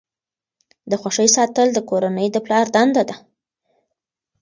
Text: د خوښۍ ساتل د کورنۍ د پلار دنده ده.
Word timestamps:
د 0.89 0.91
خوښۍ 1.01 1.27
ساتل 1.37 1.67
د 1.73 1.79
کورنۍ 1.89 2.27
د 2.31 2.37
پلار 2.45 2.65
دنده 2.75 3.03
ده. 3.09 3.15